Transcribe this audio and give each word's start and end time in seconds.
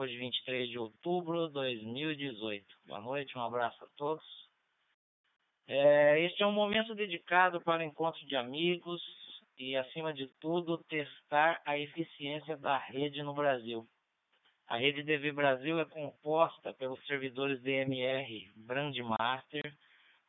hoje 0.00 0.16
23 0.16 0.70
de 0.70 0.78
outubro 0.78 1.48
de 1.48 1.52
2018. 1.52 2.64
Boa 2.86 3.02
noite, 3.02 3.36
um 3.36 3.42
abraço 3.42 3.84
a 3.84 3.88
todos. 3.98 4.24
É, 5.68 6.24
este 6.24 6.42
é 6.42 6.46
um 6.46 6.52
momento 6.52 6.94
dedicado 6.94 7.60
para 7.60 7.84
encontro 7.84 8.24
de 8.24 8.34
amigos 8.34 9.02
e, 9.58 9.76
acima 9.76 10.14
de 10.14 10.26
tudo, 10.40 10.78
testar 10.84 11.60
a 11.66 11.78
eficiência 11.78 12.56
da 12.56 12.78
rede 12.78 13.22
no 13.22 13.34
Brasil. 13.34 13.86
A 14.68 14.78
rede 14.78 15.02
DV 15.02 15.32
Brasil 15.32 15.78
é 15.78 15.84
composta 15.84 16.72
pelos 16.72 17.04
servidores 17.06 17.60
DMR 17.60 18.50
Brandmaster, 18.56 19.70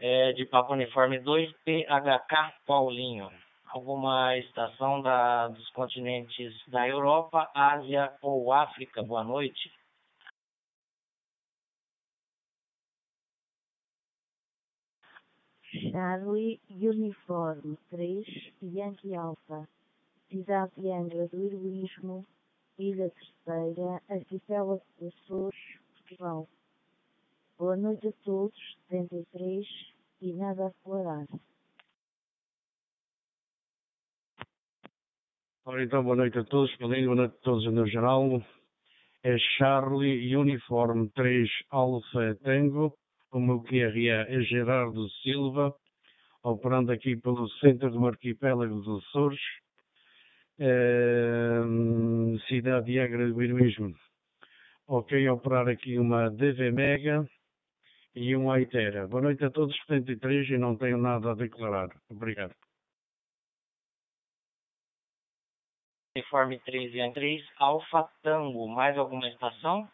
é 0.00 0.32
de 0.32 0.44
Papo 0.46 0.72
Uniforme 0.72 1.20
2, 1.20 1.52
PHK 1.64 2.54
Paulinho. 2.66 3.30
Alguma 3.68 4.36
estação 4.38 5.00
da, 5.00 5.46
dos 5.46 5.70
continentes 5.70 6.52
da 6.66 6.88
Europa, 6.88 7.48
Ásia 7.54 8.12
ou 8.20 8.52
África? 8.52 9.00
Boa 9.00 9.22
noite. 9.22 9.70
Charlie 15.92 16.60
Uniforme 16.68 17.78
3, 17.90 18.26
Yankee 18.60 19.14
Alpha. 19.14 19.68
Cidade 20.30 20.70
de 20.76 20.88
Angra 20.92 21.26
do 21.26 21.44
Heroísmo, 21.44 22.24
Ilha 22.78 23.10
Terceira, 23.10 24.00
Arquipélago 24.08 24.80
dos 25.00 25.12
Açores, 25.24 25.58
Portugal. 25.92 26.48
Boa 27.58 27.76
noite 27.76 28.06
a 28.06 28.12
todos, 28.24 28.56
73 28.88 29.66
e 30.20 30.32
nada 30.34 30.66
a 30.66 30.68
declarar. 30.68 31.26
Ora 35.64 35.82
então, 35.82 36.04
boa 36.04 36.14
noite 36.14 36.38
a 36.38 36.44
todos, 36.44 36.76
boa 36.76 36.96
noite 36.96 37.34
a 37.34 37.38
todos 37.42 37.64
no 37.64 37.84
geral. 37.88 38.40
É 39.24 39.36
Charlie 39.58 40.36
Uniforme 40.36 41.10
3 41.10 41.50
Alfa 41.70 42.36
Tango, 42.44 42.96
o 43.32 43.40
meu 43.40 43.64
QRA 43.64 44.28
é 44.28 44.40
Gerardo 44.42 45.10
Silva, 45.24 45.74
operando 46.44 46.92
aqui 46.92 47.16
pelo 47.16 47.48
centro 47.58 47.90
do 47.90 48.06
arquipélago 48.06 48.80
dos 48.80 49.04
Açores, 49.08 49.40
uh, 50.60 52.38
cidade 52.48 52.86
de 52.86 53.00
Agra 53.00 53.28
do 53.28 53.42
Heroísmo. 53.42 53.94
Ok, 54.86 55.28
operar 55.28 55.68
aqui 55.68 55.98
uma 55.98 56.30
DV 56.30 56.70
Mega 56.72 57.26
e 58.14 58.36
um 58.36 58.50
Aitera. 58.50 59.06
Boa 59.06 59.22
noite 59.22 59.44
a 59.44 59.50
todos, 59.50 59.76
73 59.86 60.50
e 60.50 60.58
não 60.58 60.76
tenho 60.76 60.98
nada 60.98 61.30
a 61.30 61.34
declarar. 61.34 61.88
Obrigado. 62.10 62.54
Uniforme 66.16 66.58
3 66.60 66.92
e 66.92 67.12
3, 67.12 67.42
Alfa 67.56 68.08
Tango. 68.22 68.66
Mais 68.68 68.98
alguma 68.98 69.28
estação? 69.28 69.88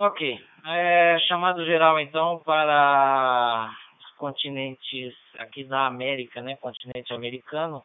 Ok. 0.00 0.20
É, 0.64 1.18
chamado 1.26 1.64
geral, 1.64 1.98
então, 1.98 2.38
para 2.44 3.68
os 3.98 4.10
continentes 4.16 5.12
aqui 5.38 5.64
da 5.64 5.86
América, 5.86 6.40
né? 6.40 6.56
Continente 6.56 7.12
americano, 7.12 7.84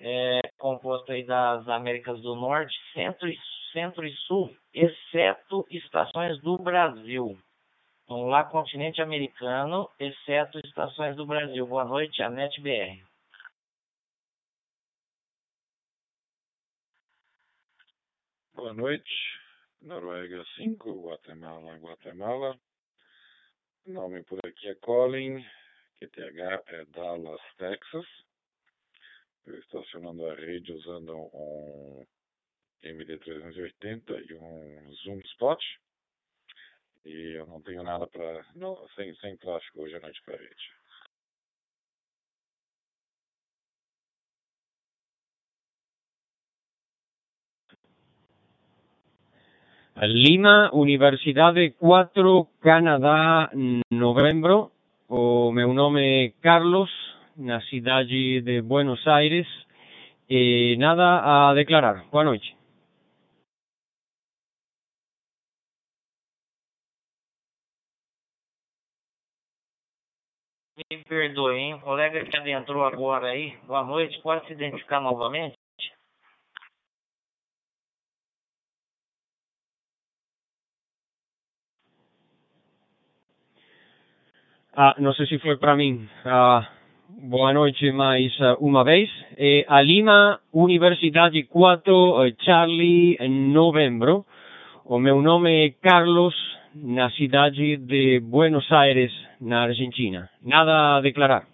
é, 0.00 0.40
composto 0.58 1.12
aí 1.12 1.24
das 1.24 1.68
Américas 1.68 2.20
do 2.22 2.34
Norte, 2.34 2.74
Centro 2.92 3.28
e, 3.28 3.38
Centro 3.72 4.04
e 4.04 4.12
Sul, 4.26 4.52
exceto 4.74 5.64
estações 5.70 6.40
do 6.40 6.58
Brasil. 6.58 7.38
Vamos 8.08 8.28
lá, 8.28 8.42
continente 8.42 9.00
americano, 9.00 9.88
exceto 10.00 10.58
estações 10.64 11.14
do 11.14 11.24
Brasil. 11.24 11.64
Boa 11.68 11.84
noite, 11.84 12.20
Anete 12.20 12.60
BR. 12.60 13.00
Boa 18.54 18.72
noite. 18.74 19.41
Noruega 19.82 20.44
5, 20.56 21.02
Guatemala, 21.02 21.76
Guatemala. 21.78 22.56
Nome 23.84 24.22
por 24.22 24.38
aqui 24.46 24.68
é 24.68 24.76
Colin, 24.76 25.44
QTH 25.98 26.62
é 26.68 26.84
Dallas, 26.84 27.40
Texas. 27.58 28.06
Eu 29.44 29.58
estacionando 29.58 30.24
a 30.26 30.36
rede 30.36 30.72
usando 30.72 31.16
um 31.34 32.06
MD380 32.84 34.24
e 34.30 34.34
um 34.34 34.92
Zoom 35.02 35.18
Spot. 35.32 35.60
E 37.04 37.36
eu 37.36 37.46
não 37.48 37.60
tenho 37.60 37.82
nada 37.82 38.06
para. 38.06 38.46
Sem, 38.94 39.12
sem 39.16 39.36
tráfego 39.36 39.82
hoje 39.82 39.96
à 39.96 40.00
noite 40.00 40.22
para 40.22 40.36
a 40.36 40.38
rede. 40.38 40.81
Lima, 50.00 50.70
Universidade 50.72 51.70
4, 51.78 52.48
Canadá, 52.60 53.50
novembro. 53.90 54.72
O 55.08 55.52
meu 55.52 55.72
nome 55.74 56.26
é 56.26 56.32
Carlos, 56.40 56.90
na 57.36 57.60
cidade 57.62 58.40
de 58.40 58.62
Buenos 58.62 59.06
Aires. 59.06 59.46
E 60.28 60.76
nada 60.78 61.50
a 61.50 61.54
declarar. 61.54 62.04
Boa 62.10 62.24
noite. 62.24 62.56
Me 70.90 71.04
perdoe, 71.04 71.54
hein? 71.58 71.74
O 71.74 71.80
colega 71.80 72.24
que 72.24 72.36
adentrou 72.36 72.84
agora 72.84 73.28
aí, 73.28 73.56
boa 73.66 73.84
noite, 73.84 74.20
pode 74.22 74.46
se 74.46 74.54
identificar 74.54 75.00
novamente? 75.00 75.54
Ah, 84.74 84.94
não 84.98 85.12
sei 85.12 85.26
se 85.26 85.38
foi 85.38 85.58
para 85.58 85.76
mim. 85.76 86.08
Ah, 86.24 86.66
boa 87.24 87.52
noite 87.52 87.92
mais 87.92 88.32
uh, 88.40 88.56
uma 88.58 88.82
vez. 88.82 89.10
Eh, 89.36 89.66
a 89.68 89.82
Lima, 89.82 90.40
Universidade 90.50 91.42
4, 91.42 92.24
eh, 92.24 92.32
Charlie, 92.40 93.18
novembro. 93.28 94.24
O 94.86 94.98
meu 94.98 95.20
nome 95.20 95.66
é 95.66 95.70
Carlos, 95.70 96.34
na 96.74 97.10
cidade 97.10 97.76
de 97.76 98.18
Buenos 98.20 98.72
Aires, 98.72 99.12
na 99.42 99.64
Argentina. 99.64 100.30
Nada 100.42 100.96
a 100.96 101.00
declarar. 101.02 101.51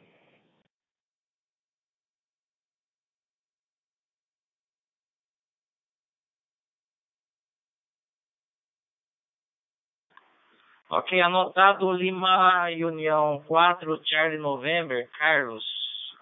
Ok, 10.90 11.20
anotado 11.20 11.92
Lima 11.92 12.64
União 12.82 13.44
4, 13.46 14.00
Charlie 14.06 14.38
November, 14.38 15.06
Carlos, 15.18 15.62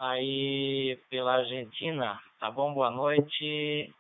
aí 0.01 0.99
pela 1.09 1.37
Argentina. 1.37 2.21
Tá 2.41 2.51
bom? 2.51 2.75
Boa 2.75 2.91
noite 2.91 3.95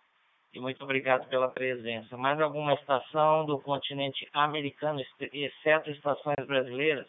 e 0.52 0.58
muito 0.58 0.82
obrigado 0.82 1.28
pela 1.28 1.48
presença. 1.48 2.16
Mais 2.16 2.40
alguma 2.40 2.74
estação 2.74 3.46
do 3.46 3.60
continente 3.60 4.28
americano, 4.32 5.00
exceto 5.32 5.88
estações 5.88 6.44
brasileiras? 6.44 7.06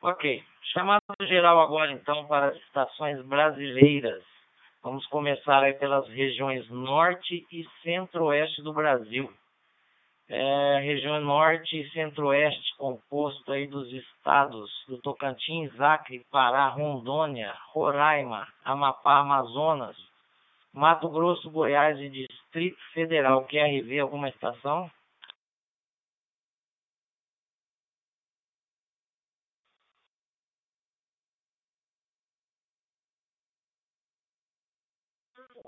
Ok. 0.00 0.42
Chamado 0.72 1.02
geral 1.22 1.60
agora 1.60 1.90
então 1.92 2.26
para 2.26 2.48
as 2.48 2.56
estações 2.56 3.20
brasileiras. 3.26 4.22
Vamos 4.82 5.04
começar 5.06 5.62
aí 5.62 5.72
pelas 5.72 6.08
regiões 6.08 6.68
norte 6.70 7.44
e 7.50 7.66
centro-oeste 7.82 8.62
do 8.62 8.72
Brasil. 8.72 9.32
É, 10.28 10.80
região 10.82 11.20
norte 11.20 11.80
e 11.80 11.90
centro-oeste, 11.90 12.76
composto 12.76 13.50
aí 13.50 13.66
dos 13.66 13.90
estados 13.92 14.70
do 14.86 14.98
Tocantins, 14.98 15.80
Acre, 15.80 16.24
Pará, 16.30 16.68
Rondônia, 16.68 17.52
Roraima, 17.72 18.46
Amapá, 18.64 19.20
Amazonas, 19.20 19.96
Mato 20.72 21.08
Grosso, 21.08 21.50
Goiás 21.50 21.98
e 21.98 22.08
Distrito 22.08 22.78
Federal. 22.92 23.46
QRV, 23.46 23.98
alguma 23.98 24.28
estação? 24.28 24.88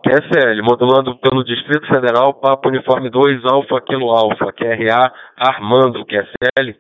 QFL, 0.02 0.62
modulando 0.62 1.16
pelo 1.18 1.44
Distrito 1.44 1.86
Federal, 1.86 2.32
Papo 2.34 2.68
Uniforme 2.68 3.10
2, 3.10 3.44
Alfa 3.44 3.80
Kilo 3.82 4.10
Alfa, 4.10 4.50
QRA, 4.52 5.12
Armando, 5.36 6.04
QSL. 6.06 6.74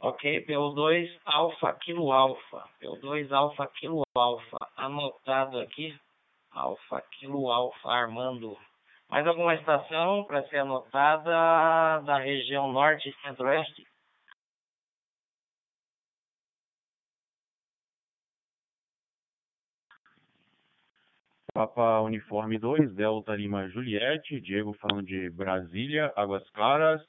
Ok, 0.00 0.44
PO2 0.46 1.08
Alfa 1.24 1.72
Kilo 1.80 2.12
Alfa, 2.12 2.68
PO2 2.78 3.32
Alfa 3.32 3.66
Kilo 3.68 4.02
Alfa, 4.14 4.58
anotado 4.76 5.58
aqui, 5.60 5.98
Alfa 6.50 7.00
Kilo 7.18 7.50
Alfa, 7.50 7.88
Armando. 7.88 8.54
Mais 9.14 9.28
alguma 9.28 9.54
estação 9.54 10.24
para 10.24 10.42
ser 10.48 10.56
anotada 10.56 12.00
da 12.00 12.18
região 12.18 12.72
norte 12.72 13.08
e 13.08 13.22
centro-oeste? 13.22 13.86
Papa 21.52 22.00
Uniforme 22.00 22.58
2, 22.58 22.92
Delta 22.96 23.36
Lima 23.36 23.68
Juliette, 23.68 24.40
Diego 24.40 24.72
falando 24.80 25.06
de 25.06 25.30
Brasília, 25.30 26.12
Águas 26.16 26.50
Claras, 26.50 27.00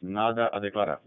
nada 0.00 0.48
a 0.54 0.58
declarar. 0.58 1.02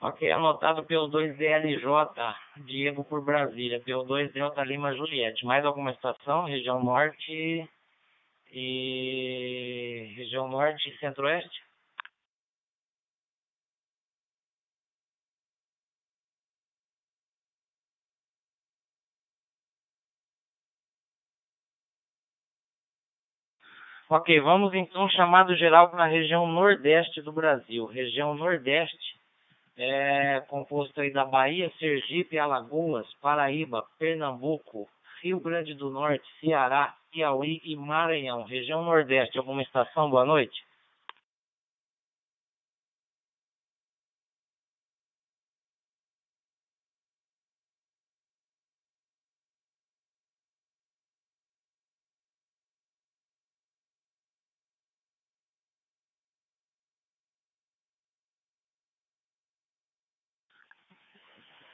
Ok, 0.00 0.30
anotado 0.30 0.84
pelo 0.84 1.08
2DLJ, 1.10 2.34
Diego 2.58 3.04
por 3.04 3.20
Brasília, 3.24 3.80
pelo 3.80 4.04
2 4.04 4.32
Delta 4.32 4.62
Lima 4.62 4.94
Juliette. 4.94 5.44
Mais 5.44 5.64
alguma 5.64 5.90
estação? 5.90 6.44
Região 6.44 6.82
Norte 6.82 7.68
e. 8.52 10.14
Região 10.16 10.48
Norte 10.48 10.88
e 10.88 10.98
Centro-Oeste? 10.98 11.62
Ok, 24.10 24.40
vamos 24.40 24.72
então 24.74 25.08
chamado 25.10 25.54
geral 25.56 25.90
para 25.90 26.04
a 26.04 26.06
região 26.06 26.46
Nordeste 26.46 27.20
do 27.20 27.32
Brasil. 27.32 27.84
Região 27.86 28.34
Nordeste 28.34 29.17
é 29.78 30.40
composto 30.48 31.00
aí 31.00 31.12
da 31.12 31.24
Bahia, 31.24 31.70
Sergipe, 31.78 32.38
Alagoas, 32.38 33.06
Paraíba, 33.22 33.84
Pernambuco, 33.98 34.88
Rio 35.22 35.40
Grande 35.40 35.74
do 35.74 35.88
Norte, 35.90 36.24
Ceará, 36.40 36.94
Piauí 37.12 37.60
e 37.64 37.76
Maranhão. 37.76 38.42
Região 38.42 38.84
Nordeste, 38.84 39.38
alguma 39.38 39.62
estação? 39.62 40.10
Boa 40.10 40.24
noite. 40.24 40.67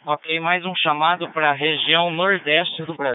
Ok, 0.06 0.38
mais 0.38 0.62
um 0.66 0.74
chamado 0.76 1.32
para 1.32 1.50
a 1.50 1.54
região 1.54 2.10
nordeste 2.10 2.82
do 2.84 2.94
Brasil. 2.94 3.14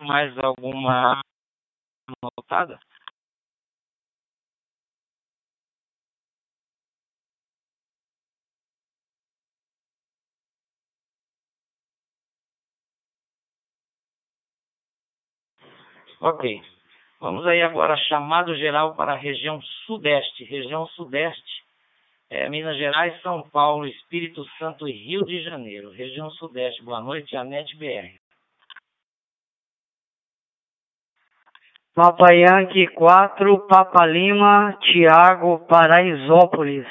Mais 0.00 0.36
alguma 0.38 1.20
notada? 2.20 2.80
Ok. 16.20 16.60
Vamos 17.20 17.46
aí 17.46 17.62
agora 17.62 17.96
chamado 17.96 18.56
geral 18.56 18.96
para 18.96 19.12
a 19.12 19.16
região 19.16 19.62
sudeste. 19.86 20.42
Região 20.42 20.88
sudeste 20.88 21.63
é, 22.30 22.48
Minas 22.48 22.76
Gerais, 22.76 23.20
São 23.22 23.42
Paulo, 23.50 23.86
Espírito 23.86 24.44
Santo 24.58 24.88
e 24.88 24.92
Rio 24.92 25.24
de 25.24 25.42
Janeiro. 25.42 25.90
Região 25.90 26.30
Sudeste, 26.30 26.82
boa 26.82 27.00
noite, 27.00 27.36
Anete 27.36 27.76
BR. 27.76 28.18
Papa 31.94 32.32
Yankee 32.32 32.88
4, 32.88 33.66
Papa 33.68 34.04
Lima, 34.04 34.76
Tiago, 34.80 35.64
Paraisópolis. 35.66 36.86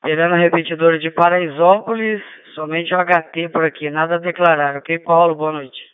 Pegando 0.00 0.34
a 0.34 0.38
repetidora 0.38 0.98
de 0.98 1.10
Paraisópolis, 1.10 2.22
somente 2.54 2.94
o 2.94 2.98
HT 2.98 3.50
por 3.50 3.64
aqui, 3.64 3.90
nada 3.90 4.14
a 4.14 4.18
declarar. 4.18 4.76
Ok, 4.76 4.98
Paulo? 5.00 5.34
Boa 5.34 5.52
noite. 5.52 5.93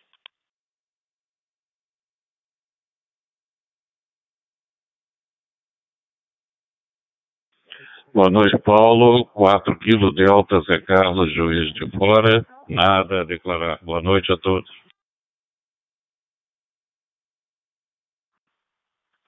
Boa 8.13 8.29
noite, 8.29 8.59
Paulo. 8.59 9.25
4 9.27 9.79
quilos 9.79 10.15
Delta, 10.17 10.61
Zé 10.63 10.81
Carlos, 10.81 11.33
juiz 11.33 11.73
de 11.75 11.89
fora. 11.97 12.45
Nada 12.69 13.21
a 13.21 13.25
declarar. 13.25 13.79
Boa 13.85 14.03
noite 14.03 14.33
a 14.33 14.37
todos. 14.37 14.69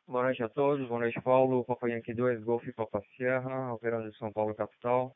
Boa 0.08 0.24
noite 0.24 0.42
a 0.42 0.48
todos, 0.48 0.86
boa 0.88 1.00
noite 1.00 1.18
Paulo, 1.22 1.64
Papa 1.64 1.88
Yankee 1.88 2.12
2, 2.12 2.42
Golf 2.44 2.64
Papa 2.74 3.00
Sierra, 3.16 3.72
operando 3.72 4.10
de 4.10 4.18
São 4.18 4.30
Paulo 4.30 4.54
capital, 4.54 5.14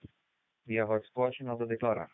via 0.64 0.86
hotspot, 0.86 1.42
nada 1.42 1.64
a 1.64 1.66
declarar. 1.66 2.08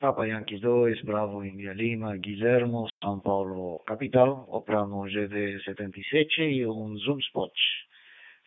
Papa 0.00 0.26
Yankee 0.26 0.58
2, 0.58 1.02
Bravo 1.04 1.44
India 1.44 1.74
Lima, 1.74 2.16
Guilhermo, 2.16 2.88
São 3.04 3.20
Paulo 3.20 3.80
capital, 3.86 4.46
operamos 4.48 5.12
GD77 5.12 6.38
e 6.38 6.66
um 6.66 6.96
Zoom 6.96 7.18
Spot. 7.18 7.52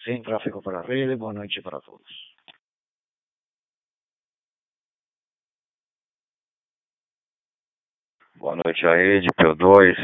Sem 0.03 0.23
tráfego 0.23 0.63
para 0.63 0.79
a 0.79 0.81
rede, 0.81 1.15
boa 1.15 1.31
noite 1.31 1.61
para 1.61 1.79
todos. 1.79 2.09
Boa 8.37 8.55
noite 8.55 8.87
a 8.87 8.97
Ed, 8.97 9.27
P2, 9.39 9.95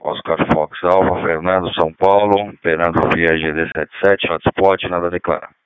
Oscar 0.00 0.46
Fox 0.52 0.84
Alva, 0.84 1.22
Fernando, 1.22 1.72
São 1.72 1.90
Paulo, 1.94 2.50
operando 2.50 3.00
via 3.14 3.28
GD77, 3.28 4.30
hotspot, 4.30 4.86
nada 4.90 5.06
a 5.06 5.10
declarar. 5.10 5.56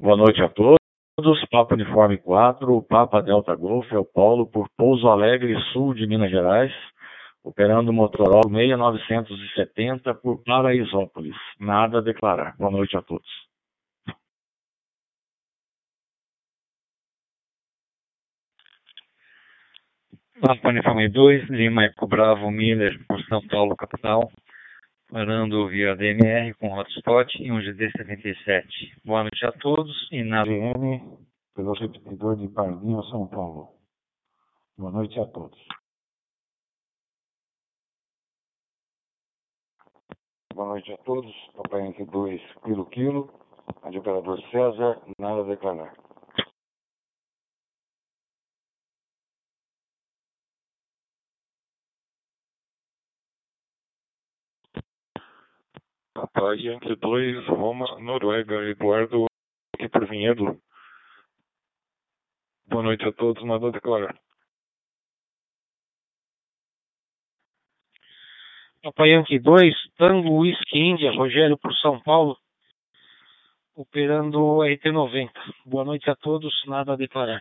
Boa 0.00 0.16
noite 0.16 0.40
a 0.40 0.48
todos. 0.48 0.78
Papa 1.50 1.74
Uniforme 1.74 2.18
4, 2.18 2.82
Papa 2.82 3.20
Delta 3.20 3.52
Golf, 3.56 3.92
é 3.92 3.98
o 3.98 4.04
Paulo, 4.04 4.46
por 4.46 4.68
Pouso 4.76 5.08
Alegre, 5.08 5.60
sul 5.72 5.92
de 5.92 6.06
Minas 6.06 6.30
Gerais, 6.30 6.72
operando 7.42 7.90
o 7.90 7.92
Motorola 7.92 8.48
6970 8.48 10.14
por 10.14 10.44
Paraisópolis. 10.44 11.34
Nada 11.58 11.98
a 11.98 12.00
declarar. 12.00 12.56
Boa 12.56 12.70
noite 12.70 12.96
a 12.96 13.02
todos. 13.02 13.26
Papa 20.40 20.68
Uniforme 20.68 21.08
2, 21.08 21.50
Lima 21.50 21.86
Eco 21.86 22.06
Bravo 22.06 22.52
Miller, 22.52 23.04
por 23.08 23.20
São 23.24 23.44
Paulo, 23.48 23.74
capital, 23.74 24.30
parando 25.10 25.68
via 25.68 25.96
DMR 25.96 26.54
com 26.54 26.72
hotspot 26.72 27.42
e 27.42 27.50
um 27.50 27.58
GD77. 27.58 28.64
Boa 29.04 29.22
noite 29.22 29.44
a 29.46 29.52
todos 29.52 30.08
e 30.12 30.22
na 30.22 30.44
GM 30.44 31.18
pelo 31.54 31.72
repetidor 31.72 32.36
de 32.36 32.46
Barlinho, 32.48 33.02
São 33.04 33.26
Paulo. 33.26 33.70
Boa 34.76 34.92
noite 34.92 35.18
a 35.18 35.26
todos. 35.26 35.58
Boa 40.54 40.68
noite 40.68 40.92
a 40.92 40.96
todos. 40.98 41.34
Papai 41.56 41.86
Yankee 41.86 42.04
2, 42.04 42.40
quilo 42.64 42.86
quilo. 42.86 43.32
Rádio 43.82 44.00
Operador 44.00 44.40
César, 44.50 45.00
nada 45.18 45.40
a 45.40 45.44
declarar. 45.44 46.07
Yankee 56.56 56.96
2, 56.96 57.46
Roma, 57.46 58.00
Noruega, 58.00 58.54
Eduardo 58.68 59.26
aqui 59.74 59.88
por 59.88 60.06
Vinhedo. 60.08 60.60
Boa 62.66 62.82
noite 62.82 63.04
a 63.06 63.12
todos, 63.12 63.44
nada 63.44 63.68
a 63.68 63.70
declarar. 63.70 64.18
Papai 68.82 69.10
Yankee 69.10 69.38
2, 69.38 69.74
Tango 69.96 70.40
Whisky 70.40 70.78
Índia, 70.78 71.12
Rogério 71.12 71.58
por 71.58 71.74
São 71.74 72.00
Paulo, 72.02 72.36
operando 73.74 74.38
RT90. 74.62 75.30
Boa 75.64 75.84
noite 75.84 76.10
a 76.10 76.16
todos, 76.16 76.52
nada 76.66 76.92
a 76.92 76.96
declarar. 76.96 77.40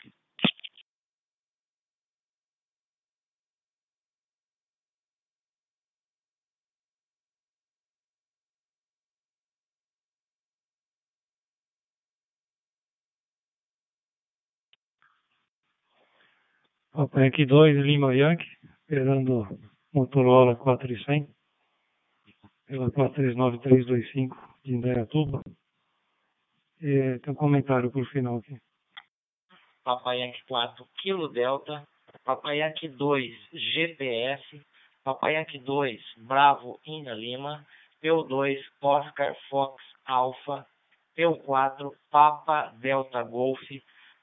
Papa 16.97 17.21
Yankee 17.21 17.45
2, 17.45 17.73
Lima 17.83 18.11
Yankee, 18.15 18.57
operando 18.83 19.47
Motorola 19.93 20.55
4100, 20.55 21.29
pela 22.65 22.89
439325 22.89 24.35
de 24.65 24.73
Indaiatuba. 24.73 25.43
Tem 26.79 27.21
um 27.27 27.35
comentário 27.35 27.91
por 27.91 28.03
final 28.07 28.37
aqui. 28.37 28.57
Papai 29.83 30.21
Yankee 30.21 30.43
4, 30.47 30.87
Kilo 30.99 31.27
Delta, 31.27 31.87
Papai 32.25 32.57
Yankee 32.61 32.87
2, 32.87 33.31
GPS, 33.53 34.59
Papai 35.03 35.35
Yankee 35.35 35.59
2, 35.59 35.99
Bravo 36.23 36.79
India 36.83 37.13
Lima, 37.13 37.63
P2, 38.03 38.57
Oscar 38.81 39.35
Fox 39.51 39.83
Alpha, 40.03 40.65
P4, 41.15 41.91
Papa 42.09 42.73
Delta 42.81 43.21
Golf, 43.21 43.61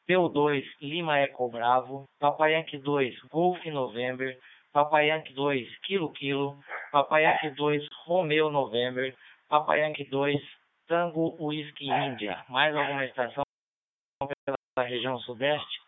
P2, 0.08 0.62
Lima 0.80 1.18
Eco 1.18 1.48
Bravo, 1.48 2.04
Papai 2.20 2.54
Yankee 2.54 2.78
2, 2.78 3.14
Golf 3.30 3.64
November, 3.66 4.36
Papai 4.72 5.08
Yankee 5.08 5.34
2, 5.34 5.78
Kilo 5.86 6.12
Kilo, 6.12 6.58
Papai 6.92 7.24
Yankee 7.24 7.50
2, 7.50 7.88
Romeo 8.06 8.50
November, 8.50 9.14
Papai 9.48 9.80
Yankee 9.80 10.04
2, 10.10 10.40
Tango 10.88 11.36
Whisky 11.40 11.86
India. 11.86 12.44
Mais 12.48 12.74
alguma 12.74 13.04
estação 13.04 13.44
pela 14.44 14.88
região 14.88 15.18
sudeste? 15.20 15.84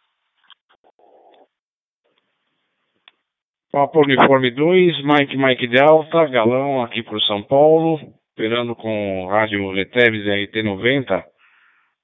Papa 3.72 3.98
Uniforme 3.98 4.50
2, 4.52 5.04
Mike 5.04 5.36
Mike 5.36 5.66
Delta, 5.66 6.24
galão 6.28 6.82
aqui 6.82 7.02
para 7.02 7.20
São 7.20 7.42
Paulo, 7.42 8.00
operando 8.32 8.74
com 8.74 9.26
rádio 9.28 9.70
Letebs 9.70 10.24
RT90, 10.24 11.24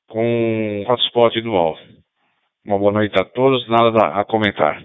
com 0.07 0.85
hotspot 0.87 1.41
dual. 1.41 1.79
Uma 2.65 2.79
boa 2.79 2.93
noite 2.93 3.19
a 3.19 3.25
todos, 3.25 3.69
nada 3.69 4.21
a 4.21 4.25
comentar. 4.25 4.81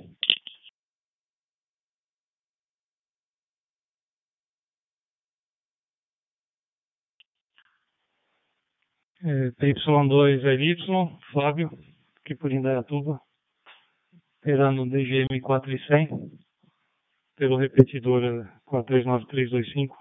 É, 9.24 9.51
TY2 9.51 10.43
LY, 10.43 10.75
Flávio, 11.31 11.69
aqui 12.19 12.34
por 12.34 12.51
Indaiatuba, 12.51 13.22
operando 14.41 14.81
um 14.81 14.89
DGM 14.89 15.39
4100, 15.39 16.10
pelo 17.36 17.57
repetidor 17.57 18.22
439325. 18.65 19.96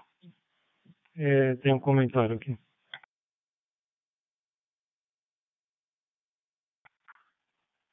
É, 1.15 1.55
tem 1.57 1.75
um 1.75 1.79
comentário 1.79 2.37
aqui. 2.37 2.57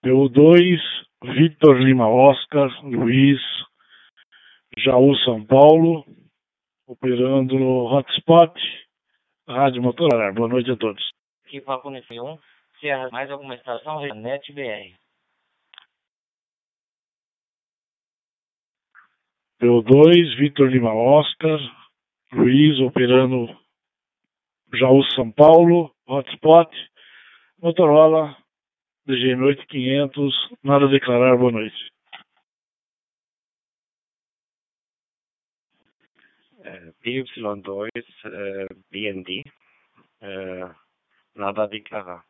Pelo 0.04 0.28
2, 0.28 0.80
Victor 1.34 1.80
Lima 1.80 2.06
Oscar, 2.06 2.68
Luiz, 2.84 3.40
Jaú 4.76 5.16
São 5.24 5.42
Paulo, 5.42 6.04
operando 6.86 7.58
no 7.58 7.86
Hotspot, 7.86 8.52
Rádio 9.48 9.80
Motorola. 9.80 10.30
Boa 10.30 10.46
noite 10.46 10.70
a 10.70 10.76
todos. 10.76 11.02
Aqui 11.46 11.58
Papo 11.62 11.88
Uniforme 11.88 12.20
1, 12.20 12.38
Serra, 12.80 13.08
mais 13.10 13.30
alguma 13.30 13.54
estação? 13.54 14.02
Net 14.14 14.52
BR. 14.52 14.94
Pelo 19.58 19.80
2, 19.80 20.36
Victor 20.36 20.68
Lima 20.68 20.92
Oscar, 20.92 21.58
Luiz 22.30 22.78
operando 22.80 23.48
Jaú 24.74 25.02
São 25.14 25.32
Paulo, 25.32 25.94
Hotspot, 26.06 26.70
Motorola, 27.58 28.43
DGM 29.06 29.42
8500, 29.42 30.32
nada 30.62 30.86
a 30.86 30.88
declarar, 30.88 31.36
boa 31.36 31.52
noite. 31.52 31.94
PY2, 37.04 37.88
eh, 37.94 38.66
BND, 38.90 39.44
eh, 40.22 40.70
nada 41.34 41.64
a 41.64 41.66
declarar. 41.66 42.24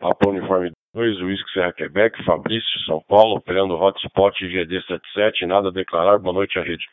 Papa 0.00 0.28
Uniforme 0.28 0.72
2, 0.94 1.22
Whisky 1.22 1.52
Serra 1.52 1.72
Quebec, 1.72 2.24
Fabrício, 2.24 2.80
São 2.86 3.00
Paulo, 3.04 3.36
operando 3.36 3.74
Hotspot 3.74 4.36
GD77, 4.44 5.46
nada 5.46 5.68
a 5.68 5.72
declarar, 5.72 6.18
boa 6.18 6.34
noite 6.34 6.58
à 6.58 6.62
rede. 6.62 6.84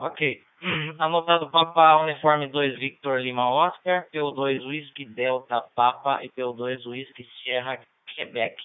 Ok. 0.00 0.42
Anotado 0.98 1.50
Papa 1.50 1.98
Uniforme 1.98 2.46
2 2.46 2.78
Victor 2.78 3.20
Lima 3.20 3.50
Oscar, 3.50 4.06
P2 4.10 4.64
Whisky 4.66 5.04
Delta 5.04 5.60
Papa 5.76 6.24
e 6.24 6.30
P2 6.30 6.86
Whisky 6.86 7.28
Sierra 7.42 7.78
Quebec. 8.06 8.56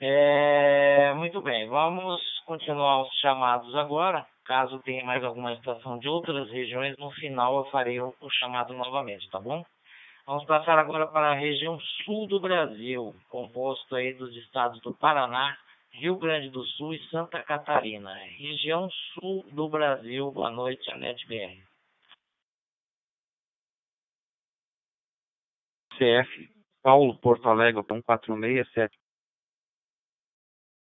É, 0.00 1.12
muito 1.14 1.42
bem, 1.42 1.68
vamos 1.68 2.18
continuar 2.46 3.02
os 3.02 3.14
chamados 3.20 3.74
agora. 3.74 4.26
Caso 4.46 4.78
tenha 4.78 5.04
mais 5.04 5.22
alguma 5.22 5.52
estação 5.52 5.98
de 5.98 6.08
outras 6.08 6.50
regiões, 6.50 6.96
no 6.96 7.10
final 7.10 7.58
eu 7.58 7.64
farei 7.66 8.00
o, 8.00 8.14
o 8.18 8.30
chamado 8.30 8.72
novamente, 8.72 9.28
tá 9.28 9.38
bom? 9.38 9.62
Vamos 10.26 10.46
passar 10.46 10.78
agora 10.78 11.06
para 11.06 11.32
a 11.32 11.34
região 11.34 11.78
sul 12.04 12.26
do 12.26 12.40
Brasil, 12.40 13.14
composto 13.28 13.94
aí 13.94 14.14
dos 14.14 14.34
estados 14.34 14.80
do 14.80 14.94
Paraná, 14.94 15.58
Rio 15.96 16.18
Grande 16.18 16.50
do 16.50 16.62
Sul 16.62 16.92
e 16.92 17.08
Santa 17.08 17.42
Catarina. 17.42 18.12
Região 18.14 18.90
sul 18.90 19.44
do 19.52 19.66
Brasil. 19.66 20.30
Boa 20.30 20.50
noite, 20.50 20.90
Anete 20.90 21.26
BR. 21.26 21.64
CF 25.96 26.50
Paulo 26.82 27.18
Porto 27.18 27.48
Alegre, 27.48 27.82
1467. 27.82 28.94